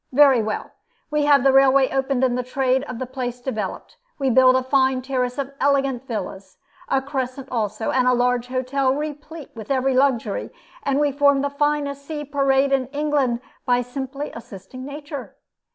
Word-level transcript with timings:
Very 0.11 0.41
well: 0.41 0.71
we 1.11 1.25
have 1.25 1.43
the 1.43 1.53
railway 1.53 1.87
opened 1.91 2.23
and 2.23 2.35
the 2.35 2.41
trade 2.41 2.83
of 2.85 2.97
the 2.97 3.05
place 3.05 3.39
developed. 3.39 3.97
We 4.17 4.31
build 4.31 4.55
a 4.55 4.63
fine 4.63 5.03
terrace 5.03 5.37
of 5.37 5.53
elegant 5.61 6.07
villas, 6.07 6.57
a 6.89 7.03
crescent 7.03 7.49
also, 7.51 7.91
and 7.91 8.07
a 8.07 8.13
large 8.13 8.47
hotel 8.47 8.95
replete 8.95 9.51
with 9.53 9.69
every 9.69 9.93
luxury; 9.93 10.49
and 10.81 10.99
we 10.99 11.11
form 11.11 11.41
the 11.43 11.51
finest 11.51 12.03
sea 12.03 12.25
parade 12.25 12.71
in 12.71 12.87
England 12.87 13.41
by 13.63 13.83
simply 13.83 14.31
assisting 14.33 14.85
nature. 14.85 15.35